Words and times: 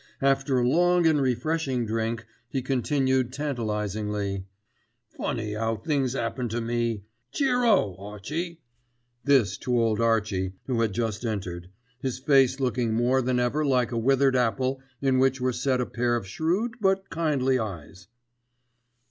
After 0.23 0.57
a 0.57 0.67
long 0.67 1.05
and 1.05 1.21
refreshing 1.21 1.85
drink 1.85 2.25
he 2.49 2.63
continued 2.63 3.31
tantalisingly— 3.31 4.45
"Funny 5.15 5.55
'ow 5.55 5.75
things 5.75 6.15
'appen 6.15 6.49
to 6.49 6.59
me. 6.59 7.03
Cheer 7.31 7.63
o! 7.65 7.95
Archie," 7.99 8.61
this 9.23 9.59
to 9.59 9.79
Old 9.79 9.99
Archie 10.01 10.53
who 10.65 10.81
had 10.81 10.91
just 10.95 11.23
entered, 11.23 11.69
his 11.99 12.17
face 12.17 12.59
looking 12.59 12.95
more 12.95 13.21
than 13.21 13.39
ever 13.39 13.63
like 13.63 13.91
a 13.91 13.97
withered 13.99 14.35
apple 14.35 14.81
in 15.03 15.19
which 15.19 15.39
were 15.39 15.53
set 15.53 15.79
a 15.79 15.85
pair 15.85 16.15
of 16.15 16.25
shrewd, 16.25 16.77
but 16.81 17.11
kindly 17.11 17.59
eyes. 17.59 18.07